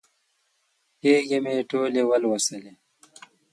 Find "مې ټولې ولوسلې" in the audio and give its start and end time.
1.43-2.73